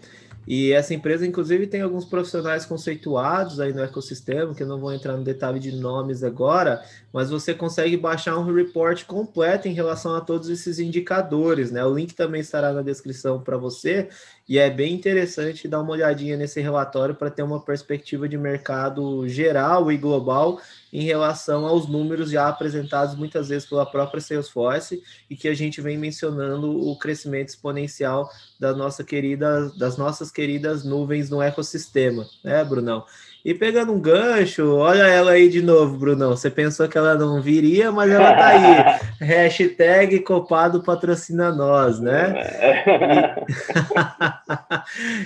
e 0.48 0.72
essa 0.72 0.94
empresa, 0.94 1.28
inclusive, 1.28 1.68
tem 1.68 1.82
alguns 1.82 2.06
profissionais 2.06 2.66
conceituados 2.66 3.60
aí 3.60 3.74
no 3.74 3.84
ecossistema, 3.84 4.56
que 4.56 4.64
eu 4.64 4.68
não 4.68 4.80
vou 4.80 4.94
entrar 4.94 5.18
no 5.18 5.24
detalhe 5.24 5.60
de 5.60 5.74
nomes 5.74 6.24
agora, 6.24 6.82
mas 7.12 7.30
você 7.30 7.54
consegue 7.54 7.98
baixar 7.98 8.38
um 8.38 8.54
report 8.54 9.04
completo 9.06 9.68
em 9.68 9.74
relação 9.74 10.16
a 10.16 10.22
todos 10.22 10.50
esses 10.50 10.80
indicadores, 10.80 11.70
né? 11.70 11.84
O 11.84 11.94
link 11.94 12.14
também 12.16 12.40
estará 12.40 12.72
na 12.72 12.82
descrição 12.82 13.42
para 13.42 13.58
você, 13.58 14.08
e 14.48 14.58
é 14.58 14.70
bem 14.70 14.94
interessante 14.94 15.68
dar 15.68 15.82
uma 15.82 15.92
olhadinha 15.92 16.38
nesse 16.38 16.62
relatório 16.62 17.14
para 17.14 17.30
ter 17.30 17.44
uma 17.44 17.60
perspectiva 17.60 18.30
de 18.30 18.38
mercado 18.38 19.28
geral 19.28 19.92
e 19.92 19.98
global 19.98 20.62
em 20.92 21.02
relação 21.02 21.66
aos 21.66 21.88
números 21.88 22.32
já 22.32 22.48
apresentados 22.48 23.16
muitas 23.16 23.50
vezes 23.50 23.68
pela 23.68 23.86
própria 23.86 24.22
Salesforce 24.22 25.04
e 25.30 25.36
que 25.36 25.50
a 25.50 25.54
gente 25.54 25.82
vem 25.82 25.98
mencionando 25.98 26.88
o 26.88 26.98
crescimento 26.98 27.50
exponencial 27.50 28.30
da 28.58 28.74
nossa 28.74 29.04
querida, 29.04 29.70
das 29.78 29.98
nossas 29.98 30.32
queridas 30.32 30.86
nuvens 30.86 31.30
no 31.30 31.42
ecossistema, 31.42 32.26
né, 32.42 32.64
Brunão? 32.64 33.06
E 33.48 33.54
pegando 33.54 33.94
um 33.94 34.00
gancho, 34.02 34.76
olha 34.76 35.04
ela 35.04 35.32
aí 35.32 35.48
de 35.48 35.62
novo, 35.62 35.98
Brunão. 35.98 36.32
Você 36.32 36.52
pensou 36.52 36.86
que 36.90 36.98
ela 36.98 37.16
não 37.16 37.42
viria, 37.42 37.90
mas 37.94 38.12
ela 38.12 38.34
tá 38.34 38.48
aí. 38.48 39.00
Hashtag 39.26 40.20
Copado 40.20 40.84
patrocina 40.84 41.50
nós, 41.50 41.98
né? 41.98 42.36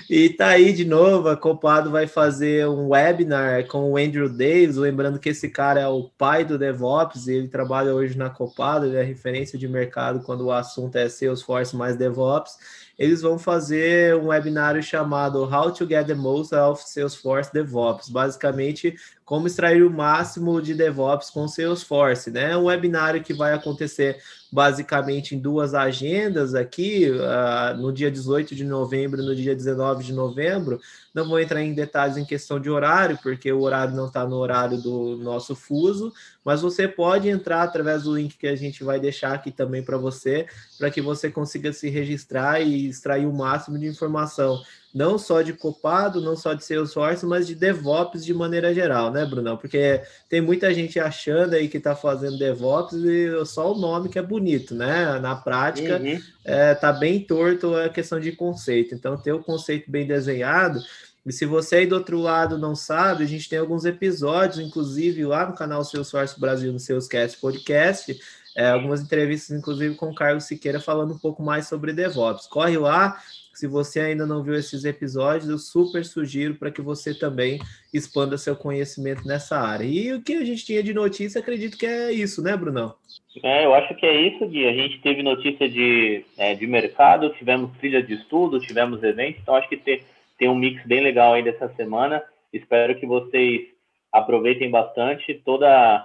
E... 0.07 0.13
e 0.27 0.29
tá 0.29 0.49
aí 0.49 0.71
de 0.71 0.85
novo, 0.85 1.29
a 1.29 1.35
Copado 1.35 1.89
vai 1.89 2.05
fazer 2.05 2.67
um 2.67 2.89
webinar 2.89 3.65
com 3.65 3.91
o 3.91 3.97
Andrew 3.97 4.29
Davis, 4.29 4.75
lembrando 4.75 5.17
que 5.17 5.29
esse 5.29 5.49
cara 5.49 5.79
é 5.79 5.87
o 5.87 6.03
pai 6.15 6.45
do 6.45 6.59
DevOps, 6.59 7.27
ele 7.27 7.47
trabalha 7.47 7.91
hoje 7.91 8.15
na 8.15 8.29
Copado, 8.29 8.85
ele 8.85 8.97
é 8.97 9.03
referência 9.03 9.57
de 9.57 9.67
mercado 9.67 10.21
quando 10.21 10.45
o 10.45 10.51
assunto 10.51 10.95
é 10.95 11.09
Salesforce 11.09 11.75
mais 11.75 11.95
DevOps 11.95 12.55
eles 13.01 13.23
vão 13.23 13.39
fazer 13.39 14.15
um 14.15 14.27
webinário 14.27 14.83
chamado 14.83 15.43
How 15.43 15.71
to 15.73 15.87
Get 15.87 16.05
the 16.05 16.13
Most 16.13 16.53
of 16.53 16.83
Salesforce 16.83 17.51
DevOps. 17.51 18.11
Basicamente, 18.11 18.95
como 19.31 19.47
extrair 19.47 19.81
o 19.81 19.89
máximo 19.89 20.61
de 20.61 20.73
DevOps 20.73 21.29
com 21.29 21.47
Salesforce, 21.47 22.29
né? 22.29 22.57
Um 22.57 22.65
webinário 22.65 23.23
que 23.23 23.33
vai 23.33 23.53
acontecer 23.53 24.17
basicamente 24.51 25.33
em 25.33 25.39
duas 25.39 25.73
agendas 25.73 26.53
aqui, 26.53 27.09
uh, 27.09 27.77
no 27.77 27.93
dia 27.93 28.11
18 28.11 28.53
de 28.53 28.65
novembro 28.65 29.21
e 29.21 29.25
no 29.25 29.33
dia 29.33 29.55
19 29.55 30.03
de 30.03 30.11
novembro. 30.11 30.81
Não 31.13 31.25
vou 31.25 31.39
entrar 31.39 31.61
em 31.61 31.73
detalhes 31.73 32.17
em 32.17 32.25
questão 32.25 32.59
de 32.59 32.69
horário, 32.69 33.17
porque 33.23 33.49
o 33.53 33.61
horário 33.61 33.95
não 33.95 34.07
está 34.07 34.27
no 34.27 34.35
horário 34.35 34.77
do 34.77 35.15
nosso 35.15 35.55
fuso, 35.55 36.11
mas 36.43 36.61
você 36.61 36.85
pode 36.85 37.29
entrar 37.29 37.63
através 37.63 38.03
do 38.03 38.13
link 38.13 38.37
que 38.37 38.47
a 38.47 38.55
gente 38.57 38.83
vai 38.83 38.99
deixar 38.99 39.31
aqui 39.31 39.49
também 39.49 39.81
para 39.81 39.97
você, 39.97 40.45
para 40.77 40.91
que 40.91 41.01
você 41.01 41.31
consiga 41.31 41.71
se 41.71 41.89
registrar 41.89 42.59
e 42.59 42.89
extrair 42.89 43.25
o 43.25 43.31
máximo 43.31 43.79
de 43.79 43.87
informação 43.87 44.61
não 44.93 45.17
só 45.17 45.41
de 45.41 45.53
Copado, 45.53 46.21
não 46.21 46.35
só 46.35 46.53
de 46.53 46.65
Salesforce, 46.65 47.25
mas 47.25 47.47
de 47.47 47.55
DevOps 47.55 48.25
de 48.25 48.33
maneira 48.33 48.73
geral, 48.73 49.11
né, 49.11 49.25
Brunão? 49.25 49.57
Porque 49.57 50.01
tem 50.29 50.41
muita 50.41 50.73
gente 50.73 50.99
achando 50.99 51.53
aí 51.53 51.67
que 51.67 51.77
está 51.77 51.95
fazendo 51.95 52.37
DevOps 52.37 52.93
e 52.93 53.45
só 53.45 53.71
o 53.71 53.77
nome 53.77 54.09
que 54.09 54.19
é 54.19 54.21
bonito, 54.21 54.75
né? 54.75 55.19
Na 55.19 55.35
prática, 55.35 55.97
uhum. 55.97 56.19
é, 56.43 56.75
tá 56.75 56.91
bem 56.91 57.19
torto 57.19 57.75
a 57.75 57.89
questão 57.89 58.19
de 58.19 58.31
conceito. 58.33 58.93
Então, 58.93 59.17
ter 59.17 59.31
o 59.31 59.43
conceito 59.43 59.89
bem 59.89 60.05
desenhado. 60.05 60.79
E 61.25 61.31
se 61.31 61.45
você 61.45 61.77
aí 61.77 61.87
do 61.87 61.95
outro 61.95 62.19
lado 62.19 62.57
não 62.57 62.75
sabe, 62.75 63.23
a 63.23 63.27
gente 63.27 63.47
tem 63.47 63.59
alguns 63.59 63.85
episódios, 63.85 64.59
inclusive 64.59 65.23
lá 65.23 65.45
no 65.45 65.55
canal 65.55 65.83
Salesforce 65.83 66.39
Brasil, 66.39 66.73
no 66.73 66.79
Salescast 66.79 67.39
Podcast, 67.39 68.19
é, 68.55 68.69
algumas 68.69 69.01
entrevistas, 69.01 69.57
inclusive, 69.57 69.95
com 69.95 70.09
o 70.09 70.15
Carlos 70.15 70.45
Siqueira, 70.45 70.79
falando 70.79 71.13
um 71.13 71.17
pouco 71.17 71.41
mais 71.41 71.67
sobre 71.67 71.93
DevOps. 71.93 72.47
Corre 72.47 72.77
lá, 72.77 73.21
se 73.53 73.67
você 73.67 73.99
ainda 73.99 74.25
não 74.25 74.43
viu 74.43 74.55
esses 74.55 74.85
episódios, 74.85 75.49
eu 75.49 75.57
super 75.57 76.05
sugiro 76.05 76.55
para 76.55 76.71
que 76.71 76.81
você 76.81 77.13
também 77.13 77.59
expanda 77.93 78.37
seu 78.37 78.55
conhecimento 78.55 79.27
nessa 79.27 79.59
área. 79.59 79.83
E 79.83 80.13
o 80.13 80.21
que 80.21 80.33
a 80.33 80.45
gente 80.45 80.65
tinha 80.65 80.81
de 80.81 80.93
notícia, 80.93 81.39
acredito 81.39 81.77
que 81.77 81.85
é 81.85 82.11
isso, 82.11 82.41
né, 82.41 82.55
Brunão? 82.55 82.95
É, 83.43 83.65
eu 83.65 83.73
acho 83.73 83.95
que 83.95 84.05
é 84.05 84.21
isso, 84.21 84.45
Gui. 84.47 84.67
A 84.67 84.73
gente 84.73 84.99
teve 84.99 85.23
notícia 85.23 85.69
de, 85.69 86.25
é, 86.37 86.53
de 86.53 86.67
mercado, 86.67 87.33
tivemos 87.33 87.75
trilha 87.77 88.01
de 88.01 88.13
estudo, 88.13 88.59
tivemos 88.59 89.01
eventos, 89.03 89.41
então 89.41 89.55
acho 89.55 89.69
que 89.69 89.77
tem, 89.77 90.03
tem 90.37 90.49
um 90.49 90.55
mix 90.55 90.85
bem 90.85 91.01
legal 91.01 91.33
aí 91.33 91.43
dessa 91.43 91.69
semana. 91.75 92.21
Espero 92.51 92.99
que 92.99 93.05
vocês 93.05 93.67
aproveitem 94.11 94.69
bastante. 94.69 95.33
Toda, 95.45 96.03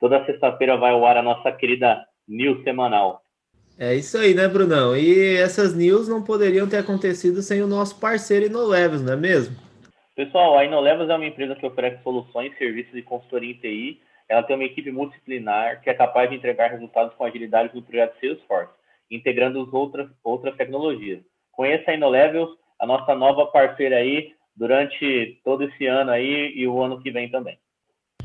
toda 0.00 0.24
sexta-feira 0.26 0.76
vai 0.76 0.92
ao 0.92 1.06
ar 1.06 1.16
a 1.16 1.22
nossa 1.22 1.52
querida 1.52 2.04
news 2.26 2.62
semanal. 2.64 3.23
É 3.78 3.94
isso 3.94 4.16
aí, 4.16 4.34
né, 4.34 4.46
Brunão? 4.46 4.96
E 4.96 5.36
essas 5.36 5.74
news 5.74 6.08
não 6.08 6.22
poderiam 6.22 6.68
ter 6.68 6.76
acontecido 6.76 7.42
sem 7.42 7.60
o 7.60 7.66
nosso 7.66 7.98
parceiro 7.98 8.46
Inolevos, 8.46 9.02
não 9.02 9.14
é 9.14 9.16
mesmo? 9.16 9.56
Pessoal, 10.14 10.56
a 10.56 10.64
Inolevos 10.64 11.10
é 11.10 11.14
uma 11.16 11.26
empresa 11.26 11.56
que 11.56 11.66
oferece 11.66 12.00
soluções, 12.04 12.56
serviços 12.56 12.92
de 12.92 13.02
consultoria 13.02 13.50
em 13.50 13.58
TI. 13.58 14.00
Ela 14.28 14.44
tem 14.44 14.54
uma 14.54 14.64
equipe 14.64 14.92
multidisciplinar 14.92 15.82
que 15.82 15.90
é 15.90 15.94
capaz 15.94 16.30
de 16.30 16.36
entregar 16.36 16.70
resultados 16.70 17.14
com 17.14 17.24
agilidade 17.24 17.74
no 17.74 17.82
projeto 17.82 18.18
Salesforce, 18.20 18.72
integrando 19.10 19.68
outras, 19.72 20.08
outras 20.22 20.54
tecnologias. 20.56 21.20
Conheça 21.50 21.90
a 21.90 21.94
Inolevels, 21.94 22.50
a 22.80 22.86
nossa 22.86 23.12
nova 23.14 23.46
parceira 23.46 23.96
aí, 23.96 24.32
durante 24.56 25.40
todo 25.44 25.64
esse 25.64 25.84
ano 25.86 26.12
aí 26.12 26.52
e 26.54 26.66
o 26.66 26.80
ano 26.80 27.02
que 27.02 27.10
vem 27.10 27.28
também. 27.28 27.58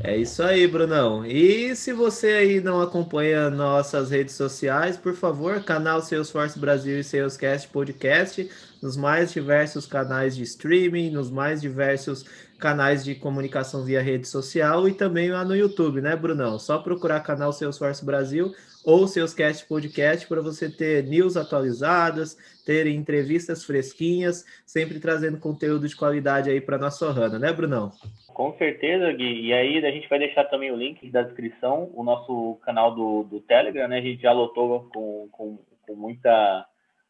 É 0.02 0.16
isso 0.16 0.42
aí, 0.42 0.66
Brunão. 0.66 1.26
E 1.26 1.76
se 1.76 1.92
você 1.92 2.28
aí 2.28 2.62
não 2.62 2.82
acompanha 2.82 3.50
nossas 3.50 4.10
redes 4.10 4.34
sociais, 4.34 4.96
por 4.96 5.14
favor, 5.14 5.62
canal 5.62 6.02
Salesforce 6.02 6.58
Brasil 6.58 7.00
e 7.00 7.04
Salescast 7.04 7.68
Podcast, 7.68 8.50
nos 8.82 8.96
mais 8.96 9.34
diversos 9.34 9.86
canais 9.86 10.38
de 10.38 10.44
streaming, 10.44 11.10
nos 11.10 11.30
mais 11.30 11.60
diversos 11.60 12.26
canais 12.58 13.04
de 13.04 13.14
comunicação 13.14 13.84
via 13.84 14.02
rede 14.02 14.26
social 14.26 14.88
e 14.88 14.94
também 14.94 15.32
lá 15.32 15.44
no 15.44 15.56
YouTube, 15.56 16.00
né, 16.00 16.16
Brunão? 16.16 16.58
Só 16.58 16.78
procurar 16.78 17.20
canal 17.20 17.52
Salesforce 17.52 18.04
Brasil 18.06 18.54
ou 18.86 19.06
Salescast 19.06 19.66
Podcast 19.68 20.26
para 20.28 20.42
você 20.42 20.70
ter 20.70 21.04
news 21.04 21.36
atualizadas, 21.36 22.38
ter 22.66 22.88
entrevistas 22.88 23.66
fresquinhas, 23.66 24.46
sempre 24.66 24.98
trazendo 24.98 25.38
conteúdo 25.38 25.90
de 25.90 25.96
qualidade 25.96 26.50
aí 26.50 26.62
para 26.62 26.78
nossa 26.78 27.06
Ohana, 27.06 27.38
né, 27.38 27.52
Brunão? 27.52 27.92
Com 28.40 28.54
certeza, 28.54 29.12
Gui. 29.12 29.48
E 29.48 29.54
aí 29.54 29.86
a 29.86 29.92
gente 29.92 30.08
vai 30.08 30.18
deixar 30.18 30.46
também 30.46 30.72
o 30.72 30.78
link 30.78 31.12
da 31.12 31.24
descrição, 31.24 31.92
o 31.94 32.06
nosso 32.06 32.58
canal 32.64 32.96
do, 32.96 33.24
do 33.24 33.42
Telegram, 33.42 33.90
né? 33.90 33.98
A 33.98 34.02
gente 34.02 34.22
já 34.22 34.32
lotou 34.32 34.90
com, 34.94 35.28
com, 35.30 35.60
com 35.86 35.94
muita 35.94 36.66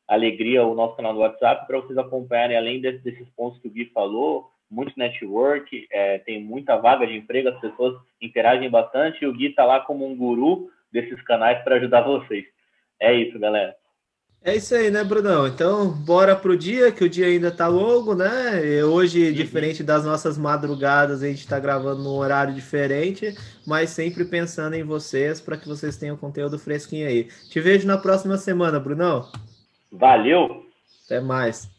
alegria 0.08 0.66
o 0.66 0.74
nosso 0.74 0.96
canal 0.96 1.14
do 1.14 1.20
WhatsApp 1.20 1.68
para 1.68 1.82
vocês 1.82 1.96
acompanharem, 2.00 2.58
além 2.58 2.82
desses, 2.82 3.04
desses 3.04 3.30
pontos 3.38 3.62
que 3.62 3.68
o 3.68 3.72
Gui 3.72 3.86
falou, 3.94 4.50
muito 4.72 4.98
network, 4.98 5.88
é, 5.92 6.18
tem 6.18 6.42
muita 6.42 6.78
vaga 6.78 7.06
de 7.06 7.16
emprego, 7.16 7.50
as 7.50 7.62
pessoas 7.62 7.96
interagem 8.20 8.68
bastante 8.68 9.24
e 9.24 9.28
o 9.28 9.34
Gui 9.34 9.50
está 9.50 9.66
lá 9.66 9.82
como 9.82 10.08
um 10.08 10.18
guru 10.18 10.72
desses 10.92 11.22
canais 11.26 11.64
para 11.64 11.76
ajudar 11.76 12.02
vocês. 12.10 12.46
É 13.00 13.14
isso, 13.14 13.38
galera. 13.38 13.76
É 14.42 14.56
isso 14.56 14.74
aí, 14.74 14.90
né, 14.90 15.04
Brunão? 15.04 15.48
Então, 15.48 15.90
bora 15.90 16.34
pro 16.34 16.58
dia, 16.58 16.94
que 16.94 17.04
o 17.04 17.10
dia 17.10 17.28
ainda 17.28 17.52
tá 17.52 17.68
longo, 17.68 18.16
né? 18.16 18.66
E 18.66 18.82
hoje, 18.84 19.28
uhum. 19.28 19.34
diferente 19.34 19.84
das 19.84 20.06
nossas 20.06 20.38
madrugadas, 20.38 21.22
a 21.22 21.28
gente 21.28 21.46
tá 21.46 21.60
gravando 21.60 22.02
num 22.02 22.16
horário 22.16 22.54
diferente, 22.54 23.36
mas 23.68 23.90
sempre 23.90 24.24
pensando 24.24 24.76
em 24.76 24.84
vocês 24.84 25.42
para 25.42 25.58
que 25.58 25.68
vocês 25.68 25.98
tenham 25.98 26.16
conteúdo 26.16 26.58
fresquinho 26.58 27.08
aí. 27.08 27.26
Te 27.50 27.60
vejo 27.60 27.86
na 27.86 27.98
próxima 27.98 28.38
semana, 28.38 28.80
Brunão. 28.80 29.30
Valeu! 29.92 30.64
Até 31.06 31.20
mais. 31.20 31.70